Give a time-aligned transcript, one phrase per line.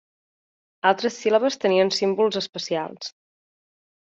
[0.91, 3.15] Altres síl·labes tenien símbols especials.